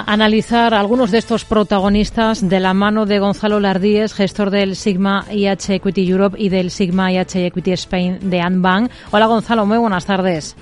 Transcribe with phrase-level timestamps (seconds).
[0.00, 5.74] analizar algunos de estos protagonistas de la mano de Gonzalo Lardíez, gestor del Sigma IH
[5.74, 8.90] Equity Europe y del Sigma IH Equity Spain de Anbank.
[9.10, 10.56] Hola Gonzalo, muy buenas tardes.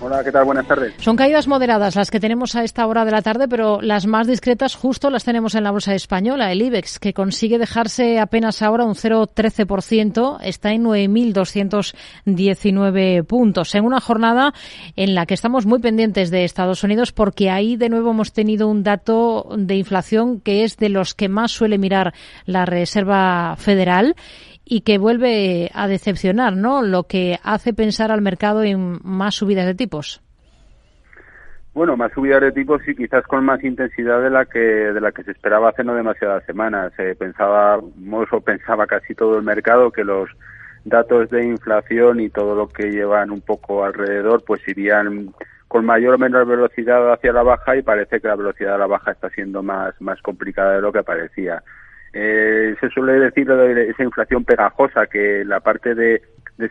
[0.00, 0.44] Hola, ¿qué tal?
[0.44, 0.94] Buenas tardes.
[0.98, 4.28] Son caídas moderadas las que tenemos a esta hora de la tarde, pero las más
[4.28, 8.84] discretas justo las tenemos en la bolsa española, el IBEX, que consigue dejarse apenas ahora
[8.84, 14.54] un 0,13%, está en 9.219 puntos, en una jornada
[14.94, 18.68] en la que estamos muy pendientes de Estados Unidos porque ahí de nuevo hemos tenido
[18.68, 24.14] un dato de inflación que es de los que más suele mirar la Reserva Federal
[24.70, 26.82] y que vuelve a decepcionar, ¿no?
[26.82, 30.20] Lo que hace pensar al mercado en más subidas de tipos.
[31.72, 35.12] Bueno, más subidas de tipos y quizás con más intensidad de la que de la
[35.12, 36.92] que se esperaba hace no demasiadas semanas.
[36.96, 40.28] Se pensaba, o pensaba casi todo el mercado que los
[40.84, 45.32] datos de inflación y todo lo que llevan un poco alrededor, pues irían
[45.66, 48.86] con mayor o menor velocidad hacia la baja y parece que la velocidad de la
[48.86, 51.62] baja está siendo más más complicada de lo que parecía.
[52.20, 56.20] Eh, se suele decir de esa inflación pegajosa, que la parte de,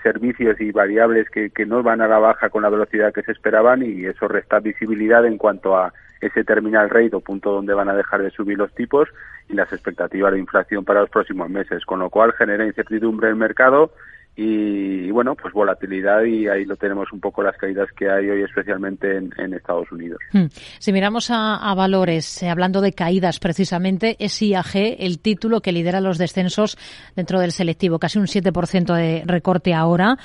[0.03, 3.81] servicios y variables que, no van a la baja con la velocidad que se esperaban
[3.81, 7.95] y eso resta visibilidad en cuanto a ese terminal rate o punto donde van a
[7.95, 9.07] dejar de subir los tipos
[9.47, 13.35] y las expectativas de inflación para los próximos meses, con lo cual genera incertidumbre en
[13.35, 13.93] el mercado
[14.39, 18.43] y, bueno, pues volatilidad y ahí lo tenemos un poco las caídas que hay hoy,
[18.43, 20.19] especialmente en, Estados Unidos.
[20.31, 20.45] Hmm.
[20.77, 26.01] Si miramos a, valores, eh, hablando de caídas precisamente, es IAG el título que lidera
[26.01, 26.77] los descensos
[27.15, 30.17] dentro del selectivo, casi un 7% de recorte ahora,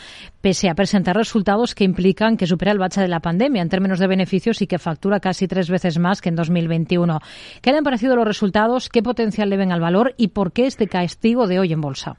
[0.42, 3.98] pese a presentar resultados que implican que supera el bache de la pandemia en términos
[3.98, 7.18] de beneficios y que factura casi tres veces más que en 2021.
[7.62, 8.90] ¿Qué le han parecido los resultados?
[8.90, 10.12] ¿Qué potencial le ven al valor?
[10.18, 12.16] ¿Y por qué este castigo de hoy en bolsa?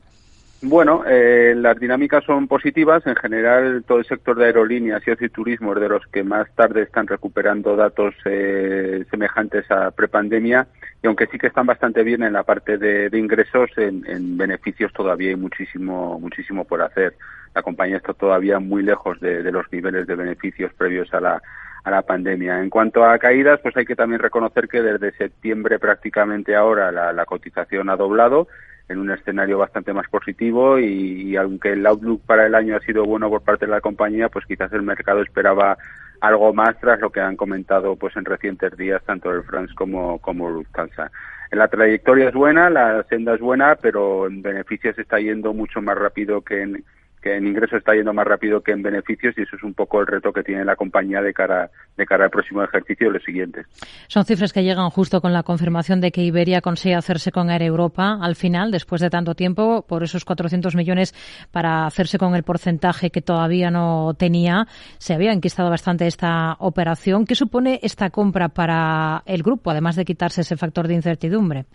[0.66, 3.06] Bueno, eh, las dinámicas son positivas.
[3.06, 6.84] En general, todo el sector de aerolíneas y turismo es de los que más tarde
[6.84, 10.68] están recuperando datos eh, semejantes a prepandemia.
[11.02, 15.32] Y aunque sí que están bastante bien en la parte de, ingresos, en, beneficios todavía
[15.32, 17.14] hay muchísimo, muchísimo por hacer.
[17.54, 21.42] La compañía está todavía muy lejos de, los niveles de beneficios previos a la,
[21.84, 22.62] a la pandemia.
[22.62, 27.26] En cuanto a caídas, pues hay que también reconocer que desde septiembre prácticamente ahora la
[27.26, 28.48] cotización ha doblado
[28.90, 33.06] en un escenario bastante más positivo y, aunque el outlook para el año ha sido
[33.06, 35.78] bueno por parte de la compañía, pues quizás el mercado esperaba
[36.20, 40.20] algo más tras lo que han comentado pues en recientes días tanto el France como
[40.20, 41.12] como Lufthansa.
[41.52, 45.98] La trayectoria es buena, la senda es buena, pero en beneficios está yendo mucho más
[45.98, 46.84] rápido que en
[47.24, 50.02] que en ingresos está yendo más rápido que en beneficios y eso es un poco
[50.02, 53.24] el reto que tiene la compañía de cara de cara al próximo ejercicio y los
[53.24, 53.66] siguientes.
[54.08, 57.64] Son cifras que llegan justo con la confirmación de que Iberia consigue hacerse con Air
[57.64, 61.14] Europa al final, después de tanto tiempo, por esos 400 millones
[61.52, 64.68] para hacerse con el porcentaje que todavía no tenía.
[64.98, 67.26] Se había enquistado bastante esta operación.
[67.26, 71.66] ¿Qué supone esta compra para el grupo, además de quitarse ese factor de incertidumbre?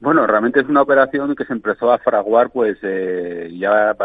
[0.00, 3.96] Bueno, realmente es una operación que se empezó a fraguar pues eh, ya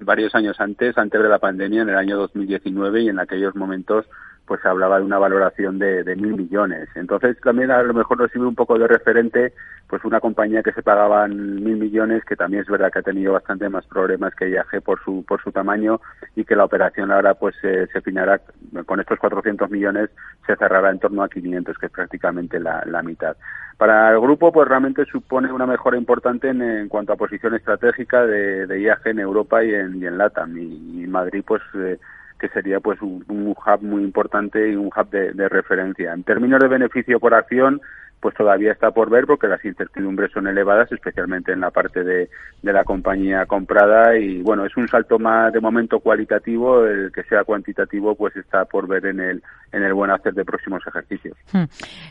[0.00, 4.06] varios años antes, antes de la pandemia, en el año 2019 y en aquellos momentos
[4.46, 6.88] pues se hablaba de una valoración de, de, mil millones.
[6.94, 9.52] Entonces también a lo mejor nos sirve un poco de referente
[9.88, 13.34] pues una compañía que se pagaban mil millones, que también es verdad que ha tenido
[13.34, 16.00] bastante más problemas que IAG por su, por su tamaño
[16.34, 18.40] y que la operación ahora pues se finará
[18.86, 20.08] con estos 400 millones,
[20.46, 23.36] se cerrará en torno a 500, que es prácticamente la, la mitad.
[23.82, 28.68] Para el grupo, pues realmente supone una mejora importante en, cuanto a posición estratégica de,
[28.68, 30.56] de, IAG en Europa y en, en LATAM.
[30.56, 31.98] Y, Madrid, pues eh,
[32.38, 36.12] que sería pues un, hub muy importante y un hub de, referencia.
[36.12, 37.80] En términos de beneficio por acción,
[38.22, 42.30] pues todavía está por ver porque las incertidumbres son elevadas, especialmente en la parte de,
[42.62, 47.42] la compañía comprada y bueno, es un salto más de momento cualitativo, el que sea
[47.42, 51.36] cuantitativo pues está por ver en el, en el buen hacer de próximos ejercicios.
[51.52, 51.64] Hmm.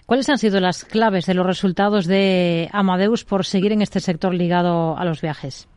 [0.05, 4.33] ¿Cuáles han sido las claves de los resultados de Amadeus por seguir en este sector
[4.33, 5.69] ligado a los viajes?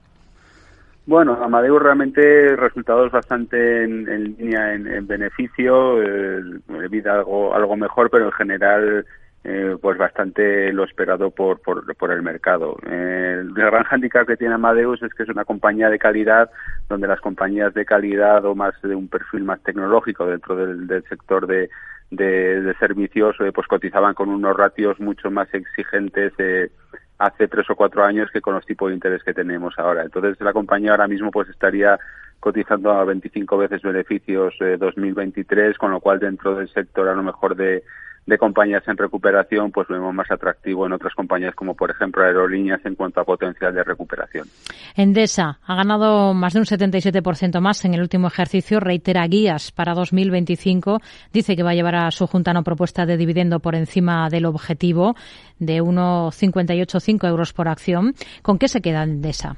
[1.07, 4.05] Bueno, Amadeus realmente resultados bastante en,
[4.37, 6.43] línea en, beneficio, eh,
[6.91, 9.07] vida algo, algo mejor, pero en general
[9.45, 12.77] eh, pues bastante lo esperado por, por, por el mercado.
[12.87, 16.51] Eh, el gran handicap que tiene Amadeus es que es una compañía de calidad,
[16.89, 21.05] donde las compañías de calidad o más de un perfil más tecnológico dentro del, del
[21.05, 21.69] sector de,
[22.11, 26.71] de, de servicios, eh, pues cotizaban con unos ratios mucho más exigentes eh,
[27.19, 30.05] hace tres o cuatro años que con los tipos de interés que tenemos ahora.
[30.05, 31.99] Entonces la compañía ahora mismo pues estaría
[32.41, 37.23] cotizando a 25 veces beneficios eh, 2023, con lo cual dentro del sector a lo
[37.23, 37.83] mejor de,
[38.27, 42.85] de compañías en recuperación, pues vemos más atractivo en otras compañías como por ejemplo aerolíneas
[42.85, 44.49] en cuanto a potencial de recuperación.
[44.97, 49.95] Endesa ha ganado más de un 77% más en el último ejercicio, reitera guías para
[49.95, 51.01] 2025,
[51.33, 54.47] dice que va a llevar a su junta una propuesta de dividendo por encima del
[54.47, 55.15] objetivo
[55.59, 58.15] de 1,585 euros por acción.
[58.43, 59.57] ¿Con qué se queda Endesa?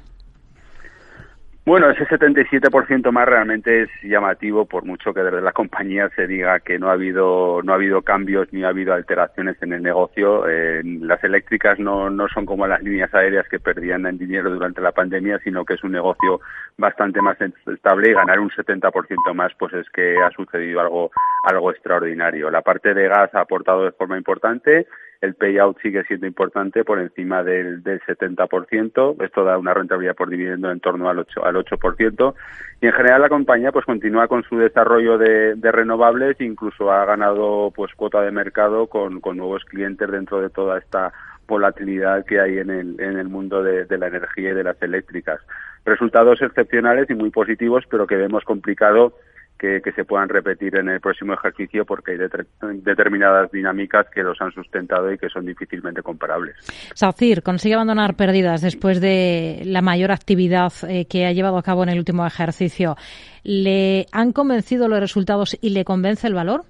[1.67, 6.61] Bueno, ese 77% más realmente es llamativo por mucho que desde la compañía se diga
[6.61, 10.45] que no ha habido no ha habido cambios ni ha habido alteraciones en el negocio.
[10.47, 14.93] Las eléctricas no, no son como las líneas aéreas que perdían en dinero durante la
[14.93, 16.39] pandemia, sino que es un negocio
[16.77, 21.11] bastante más estable y ganar un 70% más pues es que ha sucedido algo
[21.43, 22.49] algo extraordinario.
[22.49, 24.87] La parte de gas ha aportado de forma importante
[25.21, 29.23] el payout sigue siendo importante por encima del, del 70%.
[29.23, 32.33] Esto da una rentabilidad por dividendo en torno al 8%, al 8%.
[32.81, 37.05] Y en general la compañía pues continúa con su desarrollo de, de renovables, incluso ha
[37.05, 41.11] ganado pues cuota de mercado con, nuevos clientes dentro de toda esta
[41.47, 44.81] volatilidad que hay en el, en el mundo de, de, la energía y de las
[44.81, 45.39] eléctricas.
[45.85, 49.13] Resultados excepcionales y muy positivos, pero que vemos complicado
[49.57, 52.17] que, se puedan repetir en el próximo ejercicio porque hay
[52.81, 56.55] determinadas dinámicas que los han sustentado y que son difícilmente comparables.
[56.93, 61.83] SACIR consigue abandonar pérdidas después de la mayor actividad eh, que ha llevado a cabo
[61.83, 62.95] en el último ejercicio.
[63.43, 66.63] ¿Le han convencido los resultados y le convence el valor?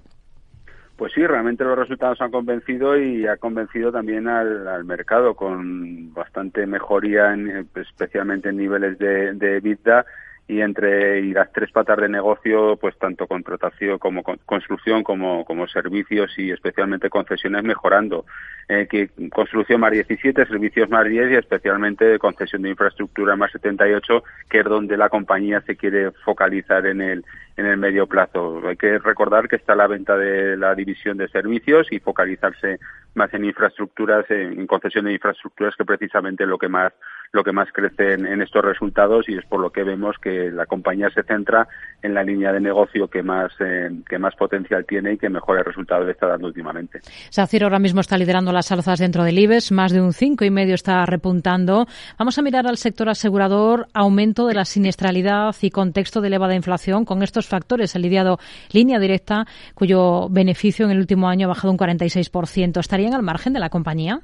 [0.96, 6.66] Pues sí, realmente los resultados han convencido y ha convencido también al, mercado con bastante
[6.66, 10.04] mejoría, en, especialmente en niveles de, de EBITDA
[10.48, 15.68] y entre y las tres patas de negocio, pues tanto contratación como construcción como, como
[15.68, 18.24] servicios y especialmente concesiones mejorando.
[18.66, 24.24] Eh, que construcción más 17, servicios más 10 y especialmente concesión de infraestructura más 78,
[24.48, 27.24] que es donde la compañía se quiere focalizar en el
[27.58, 28.62] en el medio plazo.
[28.66, 32.78] Hay que recordar que está la venta de la división de servicios y focalizarse
[33.14, 36.92] más en infraestructuras, en concesión de infraestructuras, que precisamente lo que más
[37.32, 40.66] lo que más crece en, estos resultados y es por lo que vemos que la
[40.66, 41.68] compañía se centra
[42.02, 45.64] en la línea de negocio que más eh, que más potencial tiene y que mejores
[45.64, 47.00] resultados le está dando últimamente.
[47.30, 50.50] SACIR ahora mismo está liderando las alzas dentro del IBEX, más de un cinco y
[50.50, 51.86] medio está repuntando.
[52.18, 57.04] Vamos a mirar al sector asegurador, aumento de la siniestralidad y contexto de elevada inflación
[57.04, 57.94] con estos factores.
[57.94, 58.38] El lidiado
[58.72, 62.80] línea directa, cuyo beneficio en el último año ha bajado un 46%.
[62.80, 64.22] ¿Estarían al margen de la compañía?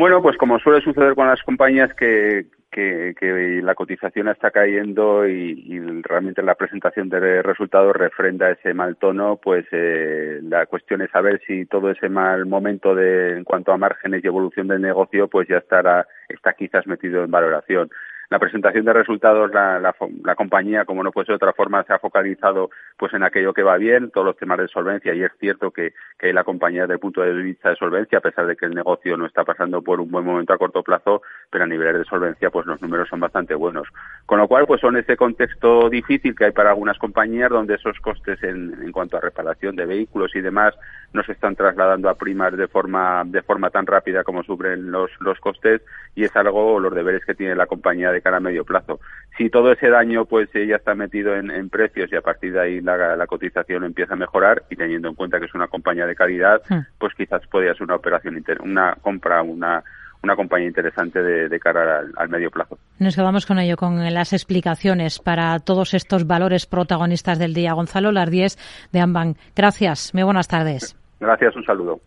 [0.00, 5.28] Bueno, pues como suele suceder con las compañías que, que, que la cotización está cayendo
[5.28, 11.10] y, realmente la presentación de resultados refrenda ese mal tono, pues eh, la cuestión es
[11.10, 15.28] saber si todo ese mal momento de en cuanto a márgenes y evolución del negocio,
[15.28, 17.90] pues ya estará está quizás metido en valoración
[18.30, 19.92] la presentación de resultados, la, la,
[20.24, 23.52] la, compañía, como no puede ser de otra forma, se ha focalizado pues en aquello
[23.52, 26.82] que va bien, todos los temas de solvencia, y es cierto que, que la compañía
[26.82, 29.42] desde el punto de vista de solvencia, a pesar de que el negocio no está
[29.42, 32.80] pasando por un buen momento a corto plazo, pero a niveles de solvencia, pues los
[32.80, 33.88] números son bastante buenos.
[34.26, 37.98] Con lo cual, pues son ese contexto difícil que hay para algunas compañías donde esos
[37.98, 40.76] costes en, en cuanto a reparación de vehículos y demás
[41.12, 45.10] no se están trasladando a primas de forma, de forma tan rápida como sufren los,
[45.20, 45.82] los costes
[46.14, 49.00] y es algo, los deberes que tiene la compañía de cara a medio plazo.
[49.36, 52.80] Si todo ese daño pues ya está metido en, precios y a partir de ahí
[52.80, 56.62] la, cotización empieza a mejorar y teniendo en cuenta que es una compañía de calidad,
[56.98, 59.82] pues quizás podría ser una operación, una compra, una
[60.22, 62.78] una compañía interesante de, cara al, medio plazo.
[62.98, 67.72] Nos quedamos con ello, con las explicaciones para todos estos valores protagonistas del día.
[67.72, 68.58] Gonzalo Lardies
[68.92, 69.38] de Ambank.
[69.56, 70.12] Gracias.
[70.14, 70.96] Muy buenas tardes.
[71.20, 72.00] Gracias, un saludo.